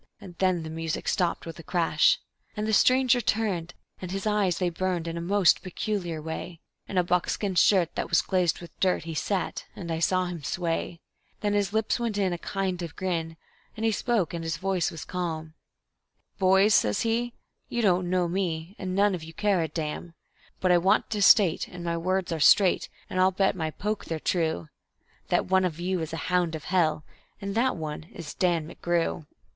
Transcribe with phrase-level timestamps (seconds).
[0.39, 2.17] then the music stopped with a crash,
[2.57, 6.97] And the stranger turned, and his eyes they burned in a most peculiar way; In
[6.97, 11.01] a buckskin shirt that was glazed with dirt he sat, and I saw him sway;
[11.41, 13.37] Then his lips went in in a kind of grin,
[13.77, 15.53] and he spoke, and his voice was calm, And
[16.39, 17.33] "Boys," says he,
[17.69, 20.15] "you don't know me, and none of you care a damn;
[20.61, 24.05] But I want to state, and my words are straight, and I'll bet my poke
[24.05, 24.69] they're true,
[25.27, 27.03] That one of you is a hound of hell...
[27.39, 29.27] and that one is Dan McGrew."